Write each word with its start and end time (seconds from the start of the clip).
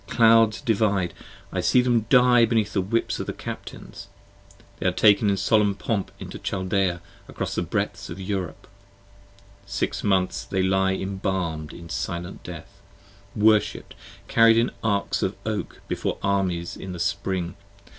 clouds 0.07 0.61
divide: 0.61 1.13
I 1.53 1.61
see 1.61 1.79
them 1.81 2.07
die 2.09 2.43
beneath 2.45 2.73
the 2.73 2.81
whips 2.81 3.19
of 3.19 3.27
the 3.27 3.33
Captains; 3.33 4.07
they 4.79 4.87
are 4.87 4.91
taken 4.91 5.29
In 5.29 5.37
solemn 5.37 5.75
pomp 5.75 6.09
into 6.17 6.39
Chaldea 6.39 7.03
across 7.27 7.53
the 7.53 7.61
bredths 7.61 8.09
of 8.09 8.19
Europe; 8.19 8.65
Six 9.67 10.03
months 10.03 10.43
they 10.43 10.63
lie 10.63 10.93
embalm'd 10.95 11.71
in 11.71 11.87
silent 11.87 12.41
death: 12.41 12.81
worshipped, 13.35 13.93
45 14.21 14.27
Carried 14.27 14.57
in 14.57 14.71
Arks 14.83 15.21
of 15.21 15.35
Oak 15.45 15.81
before 15.87 16.17
the 16.19 16.27
armies 16.27 16.75
in 16.75 16.93
the 16.93 16.99
spring. 16.99 17.55